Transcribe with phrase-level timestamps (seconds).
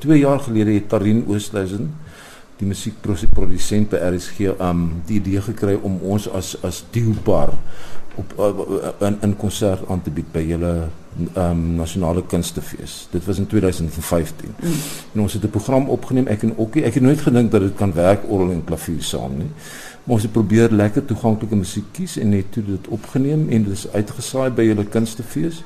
[0.00, 1.90] 2 jaar gelede het Tarin Oosthuizen
[2.60, 7.54] die musiekprodusent by RSG um die idee gekry om ons as as duopaar
[8.20, 10.72] op uh, in in konsert aan te bied by julle
[11.40, 13.06] um nasionale kunstefees.
[13.10, 14.52] Dit was in 2015.
[14.56, 14.74] Mm.
[15.14, 16.84] En ons het 'n program opgeneem ek en Okkie.
[16.84, 19.50] Ek het nooit gedink dat dit kan werk orgel en klavier saam nie.
[20.04, 23.72] Maar ons het probeer lekker toeganklike musiek kies en net toe dit opgeneem en dit
[23.72, 25.64] is uitgesaai by julle kunstefees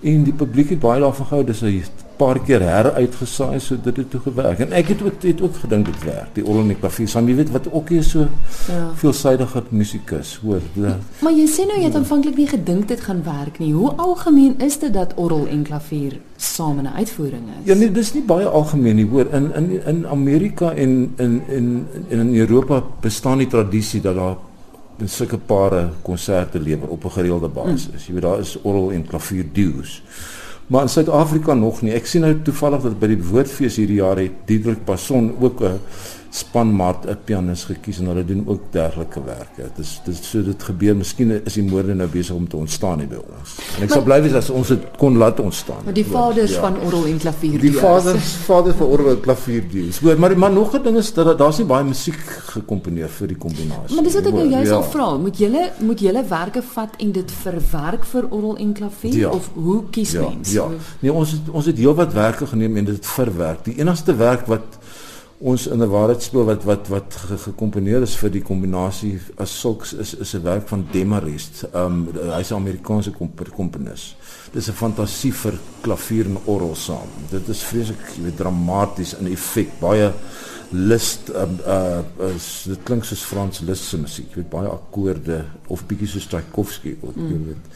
[0.00, 1.44] en die publiek het baie daarvan gehou.
[1.44, 1.82] Dis 'n
[2.16, 4.60] paar keer heruitgesaai sodat dit toe gewerk.
[4.64, 6.32] En ek het ook het ook gedink dit werk.
[6.34, 7.28] Die orgel en die klavier saam.
[7.28, 8.26] Jy weet wat ook is so
[8.68, 8.90] ja.
[8.94, 10.64] veelsidige musikus, hoor.
[10.72, 10.96] Ja.
[11.24, 11.98] Maar jy sê nou jy het ja.
[11.98, 13.72] aanvanklik nie gedink dit gaan werk nie.
[13.74, 17.68] Hoe algemeen is dit dat orgel en klavier saam in 'n uitvoering is?
[17.68, 19.26] Ja nee, dis nie baie algemeen nie, hoor.
[19.32, 24.36] In in in Amerika en in in in Europa bestaan die tradisie dat daar
[25.04, 27.86] sulke pare konserte lewer op 'n gereelde basis.
[27.86, 28.06] Mm.
[28.06, 30.02] Jy weet daar is orgel en klavier duos.
[30.66, 31.92] Maar in Suid-Afrika nog nie.
[31.94, 35.78] Ek sien nou toevallig dat by die woordfees hierdie jaar het Diedrik Passon ook 'n
[36.36, 39.62] spanmaat 'n pianis gekies en hulle doen ook dergelike werke.
[39.62, 40.96] Dit is dit so dit gebeur.
[40.96, 43.54] Miskien is die moorde nou besig om te ontstaan hier by ons.
[43.76, 45.84] En ek maar, sal bly wees as ons dit kon laat ontstaan.
[45.84, 46.60] Maar die vaders ja.
[46.60, 47.60] van orgel en klavier.
[47.60, 49.88] Die vaders vaders van orgel en klavier die.
[50.02, 52.20] Hoor, maar maar nog 'n ding is dat daar's nie baie musiek
[52.56, 53.94] gekomponeer vir die kombinasie.
[53.94, 54.76] Maar dis wat ek nou juist ja.
[54.76, 55.16] al vra.
[55.16, 59.30] Moet julle moet julle werke vat en dit verwerk vir orgel en klavier ja.
[59.30, 60.28] of hoe kies ja.
[60.28, 60.52] mens?
[60.52, 60.68] Ja.
[61.00, 63.64] Nee, ons het, ons het heelwat werke geneem en dit verwerk.
[63.64, 64.78] Die enigste werk wat
[65.38, 70.14] ons in 'n waarheidsspel wat wat wat gekomponeer is vir die kombinasie as sulks is
[70.14, 71.64] is 'n werk van Demarest.
[71.74, 73.12] Um hy's 'n Amerikaanse
[73.56, 74.16] komponis.
[74.52, 77.08] Dis 'n fantasie vir klavier en orgel saam.
[77.30, 80.12] Dit is vreeslik, jy weet, dramaties in effek, baie
[80.70, 84.32] Liszt uh, uh is dit klink soos Frans Liszt se musiek.
[84.32, 85.38] Jy weet baie akkoorde
[85.72, 87.28] of bietjie soos Tchaikovsky ook, mm.
[87.30, 87.68] jy weet.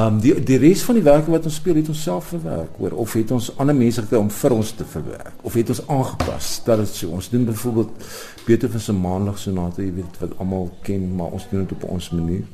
[0.00, 2.96] Um die die res van die werke wat ons speel het ons self verwerk, hoor,
[3.04, 6.50] of het ons ander mense gekry om vir ons te verwerk of het ons aangepas.
[6.66, 7.14] Dat is so.
[7.14, 8.10] Ons doen byvoorbeeld
[8.48, 12.10] Beethoven se Maandag sonate, jy weet wat almal ken, maar ons doen dit op ons
[12.18, 12.44] manier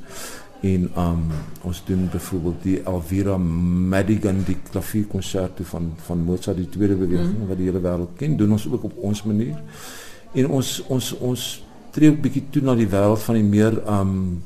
[0.61, 1.23] en um
[1.62, 7.48] ons doen byvoorbeeld die Elvira Madigan die klavierkonserto van van Mozart die tweede beweging mm.
[7.48, 9.57] wat die hele wêreld ken doen ons ook op ons manier
[10.36, 11.46] en ons ons ons
[11.90, 14.42] tree 'n bietjie toe na die wêreld van die meer um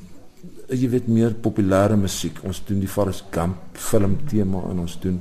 [0.71, 5.21] jy weet meer populêre musiek ons doen die Forrest Gump film tema en ons doen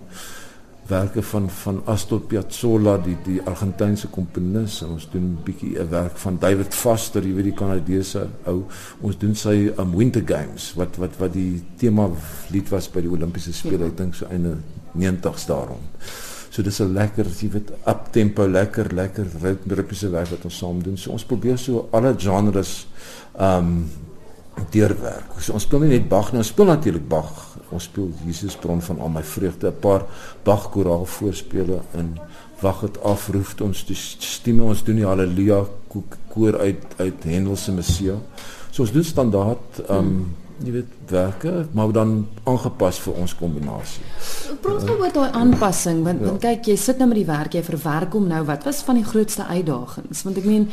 [0.88, 6.17] werke van van Astor Piazzolla die die Argentynse komponis ons doen 'n bietjie 'n werk
[6.17, 8.63] van David Foster jy weet die Kanadese ou.
[9.01, 12.09] Ons doen sy um, Winter Games wat wat wat die tema
[12.49, 13.85] lied was by die Olimpiese spele ja.
[13.85, 14.57] ek dink so einde
[14.95, 15.79] 90s daarom.
[16.49, 19.25] So dis 'n lekker jy weet up tempo lekker lekker
[19.67, 20.97] ritmiese werk wat ons saam doen.
[20.97, 22.88] So ons probeer so alle genres
[23.39, 23.89] um
[24.72, 25.40] deurwerk.
[25.40, 27.58] So ons speel nie net Bach nie ons speel natuurlik Bach.
[27.74, 29.68] Ons speel Jesus bron van al my vreugde.
[29.68, 30.06] 'n paar
[30.44, 32.18] Bach koraal voorspele in
[32.64, 35.64] wag dit afroef ons die stemme ons doen die haleluja
[36.34, 38.16] koor uit uit Handel se Messia
[38.72, 40.16] so ons doen standaard um
[40.64, 42.12] jy weet werke maar dan
[42.47, 44.03] aangepas vir ons kombinasie.
[44.62, 46.30] Praat nou oor daai aanpassing want ja.
[46.30, 48.44] want kyk jy sit nou met die werk jy verwerk hom nou.
[48.47, 50.24] Wat was van die grootste uitdagings?
[50.24, 50.70] Want ek meen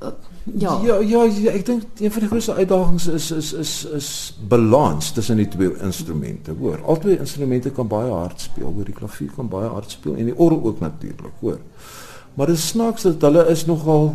[0.00, 0.80] Ja.
[0.80, 4.08] Ja, ja, ja ek dink een van die grootste uitdagings is is is is
[4.48, 6.80] balans tussen die twee instrumente, hoor.
[6.86, 8.84] Albei instrumente kan baie hard speel, hoor.
[8.88, 11.58] Die klavier kan baie hard speel en die orgel ook natuurlik, hoor.
[12.34, 14.14] Maar dit snaaks dat hulle is nogal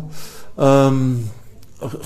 [0.56, 1.10] ehm um,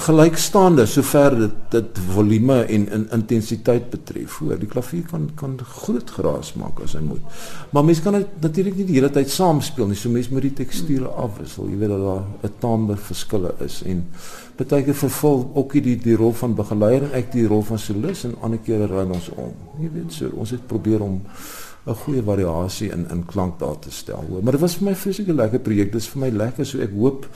[0.06, 4.38] gelykstaande sover dit dit volume en in intensiteit betref.
[4.38, 7.41] Hoor, die klavier kan kan groot geraas maak as hy moet.
[7.70, 9.96] Maar mens kan natuurlik nie die hele tyd saam speel nie.
[9.96, 11.70] So mens moet die teksture afwissel.
[11.70, 14.06] Jy weet dat daar 'n taambe verskille is en
[14.56, 18.24] baie keer vervul ook die die rol van begeleier en ek die rol van solis
[18.24, 19.54] en ander kere ry ons om.
[19.80, 21.20] Jy weet so, ons het probeer om
[21.86, 24.24] 'n goeie variasie in in klank daar te stel.
[24.28, 24.42] Hoor.
[24.42, 25.92] Maar dit was vir my vreeslik 'n lekker projek.
[25.92, 27.26] Dit is vir my lekker so ek hoop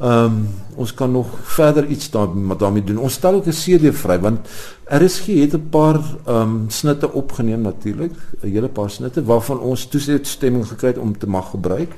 [0.00, 2.98] ehm um, ons kan nog verder iets daarmee daarmee doen.
[2.98, 4.48] Ons stel ook 'n CD vry want
[4.90, 9.86] RSG het 'n paar ehm um, snitte opgeneem natuurlik, 'n hele paar snitte waarvan ons
[9.86, 11.92] toestemming gekry het om te mag gebruik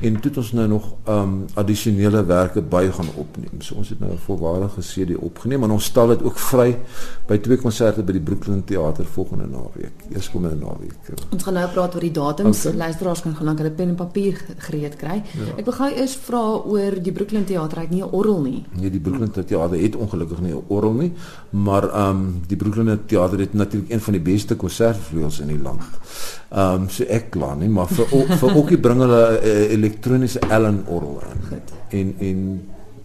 [0.00, 3.60] en toe het ons nou nog um addisionele werke by gaan opneem.
[3.60, 6.78] So ons het nou 'n volwaardige CD opgeneem en ons stel dit ook vry
[7.26, 9.92] by twee konserte by die Brooklyn Theater volgende naweek.
[10.14, 10.96] Eers kom in naweek.
[11.32, 12.66] Ons gaan nou praat oor die datums.
[12.66, 12.78] Okay.
[12.78, 15.22] Luisteraars kan gelukkig hulle pen en papier gereed kry.
[15.32, 15.56] Ja.
[15.56, 17.76] Ek wil gou eers vra oor die Brooklyn Theater.
[17.76, 18.64] Hy het nie 'n orgel nie.
[18.80, 21.12] Nee, die Brooklyn Theater het ongelukkig nie 'n orgel nie,
[21.50, 25.82] maar um die Brooklyn Theater het natuurlik een van die beste konsertvleuels in die land.
[26.50, 28.06] Um so ek kla nie, maar vir
[28.42, 31.62] vir ookie bring hulle 'n uh, elektroniese Allen orgel in.
[31.90, 32.38] En en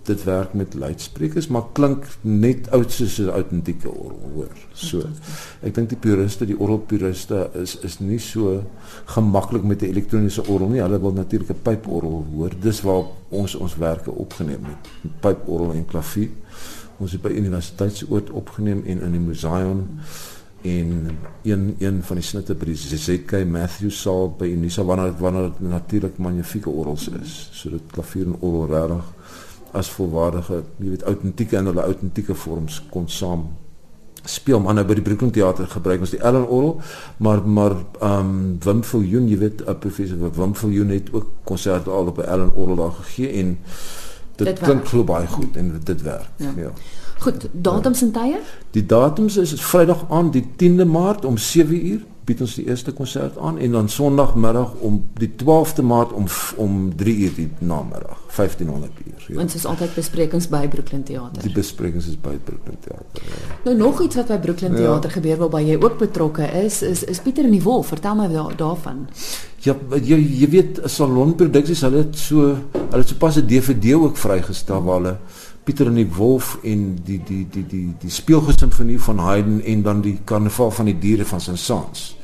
[0.07, 4.55] dit werk met luidsprekers, maar klink net oud soos 'n autentieke orgel, hoor.
[4.73, 5.03] So.
[5.61, 8.63] Ek dink die puriste, die orgelpuriste is is nie so
[9.05, 10.81] gemaklik met 'n elektroniese orgel nie.
[10.81, 12.51] Hulle wil natuurlik 'n pyporgel hoor.
[12.61, 15.11] Dis waar ons ons werke opgeneem het.
[15.19, 16.29] Pyporgel en klavier.
[16.97, 19.83] Ons het by universiteitsoort opgeneem en in die museum
[20.67, 25.51] en een een van die snitte by die ZK Matthews saal by Unisa wanneer wanneer
[25.51, 27.37] dit natuurlik magnifieke orgels is.
[27.53, 29.13] So dit klavier en orgel regtig
[29.77, 33.49] as volwaardige, jy weet, autentieke en hulle autentieke vorms kon saam
[34.27, 36.81] speel maar nou by die Brooklyn Theater gebruik ons die Ellen Orgel
[37.23, 41.89] maar maar ehm um, Wim Viljoen jy weet 'n professor Wim Viljoen het ook konserte
[41.89, 43.57] al op 'n Ellen Orgel daar gegee en
[44.37, 46.71] dit, dit klink glo baie goed en dit werk ja, ja.
[47.17, 48.39] Goed, datums en tye?
[48.75, 52.91] Die datums is Vrydag aan die 10de Maart om 7 uur bied ons die eerste
[52.91, 56.25] konsert aan en dan Sondagmiddag om die 12de Maart om
[56.59, 59.25] om 3 uur die namiddag 1500 uur.
[59.27, 59.41] Ja.
[59.41, 61.41] Ons is altyd besprekings by Brooklyn Theater.
[61.41, 63.23] Die besprekings is by Brooklyn Theater.
[63.23, 63.55] Ja.
[63.63, 64.77] Nou nog iets wat by Brooklyn ja.
[64.77, 67.93] Theater gebeur waarby jy ook betrokke is is is Pieter en die Wolf.
[67.95, 69.07] Vertel my daar, daarvan.
[69.63, 74.17] Ja, jy jy weet Salon Produksies hulle het so hulle het sopas 'n DVD ook
[74.17, 75.17] vrygestel waar hulle
[75.63, 80.01] Pieter en die Wolf en die die die die die speelgoedsimfonie van Haydn en dan
[80.01, 82.16] die karnaval van die diere van Saint-Saëns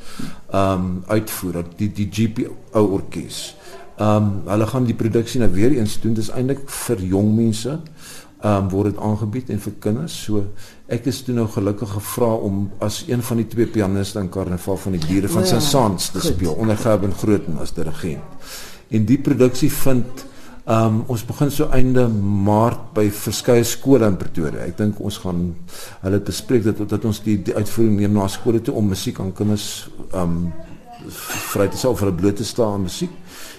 [0.50, 3.56] ehm um, uitvoer die die GPO orkes.
[3.96, 6.14] Ehm um, hulle gaan die produksie nou weer eens doen.
[6.14, 7.78] Dis eintlik vir jong mense.
[8.44, 10.16] Ehm um, word dit aangebied en vir kinders.
[10.24, 10.44] So
[10.86, 14.76] ek is toe nou gelukkig gevra om as een van die twee pianiste in Karnaval
[14.76, 18.52] van die Diere van ja, Saint-Saëns te speel onder Gerben Grooten as dirigent.
[18.90, 20.26] En die produksie vind
[20.64, 24.62] Ehm um, ons begin so einde Maart by verskeie skole in Pretoria.
[24.64, 25.42] Ek dink ons gaan
[26.00, 29.34] hulle bespreek dat dat ons die, die uitvoering neem na skole toe om musiek aan
[29.36, 30.46] kinders ehm um,
[31.50, 33.12] vry te stel vir hulle bloot te staan aan musiek.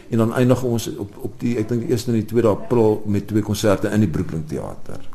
[0.10, 2.98] En dan eindig ons op op die ek dink die 1 en die 2 April
[3.06, 5.06] met twee konserte in die Brooklyn Theater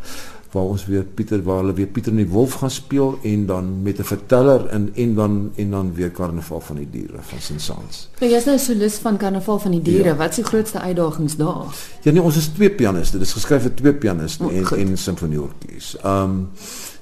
[0.50, 3.82] waar ons weer Pieter waar hulle weer Pieter en die Wolf gaan speel en dan
[3.82, 8.08] met 'n verteller en en dan en dan weer Karnaval van die Diere van Sint-Sans.
[8.20, 10.08] Nou jy's nou solis van Karnaval van die Diere.
[10.08, 10.16] Ja.
[10.16, 11.64] Wat is die grootste uitdagings daar?
[12.02, 13.18] Ja nee, ons is twee pianiste.
[13.18, 14.78] Dit is geskryf vir twee pianiste oh, en goed.
[14.78, 15.96] en simfonieorkes.
[16.02, 16.48] Ehm um,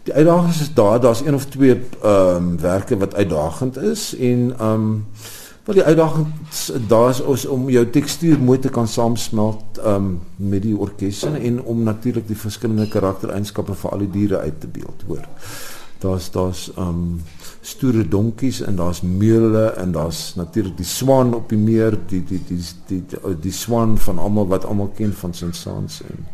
[0.03, 4.55] die uitdagings is daar, daar's een of twee ehm um, werke wat uitdagend is en
[4.59, 5.07] ehm um,
[5.69, 6.27] Wel die uitdaging
[6.89, 11.83] daar is om jou tekstuur mooi te kan saamsmelt um, met die orkesse en om
[11.83, 15.27] natuurlik die verskillende karaktereienskappe vir al die diere uit te beeld, hoor.
[15.99, 17.21] Daar's daar's um
[17.69, 22.41] stoere donkies en daar's meule en daar's natuurlik die swaan op die meer, die die
[22.49, 26.25] die die die, die swaan van almal wat almal ken van Saint-Saëns en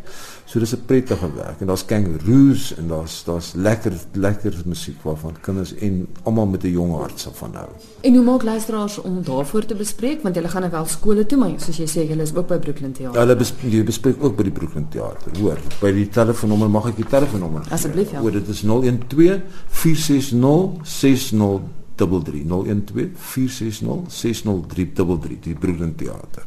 [0.47, 5.33] So dis 'n prettige werk en daar's kangaroos en daar's daar's lekker lekker musiek waarvan
[5.41, 7.67] kinders en almal met 'n jong hart sal van hou.
[8.01, 11.37] En hoe maak luisteraars om daarvoor te bespreek want hulle gaan nou wel skole toe
[11.37, 13.19] maar soos jy sê hulle is ook by Brooklyn Theater.
[13.19, 15.39] Hulle bespreek, bespreek ook by die Brooklyn Theater.
[15.39, 17.61] Hoor, by die telefoonnommer mag ek die telefoonnommer.
[17.69, 18.19] Asseblief ja.
[18.19, 26.45] Hoor, dit is 012 460 60 33 012 460 6033 die Brooklyn Theater.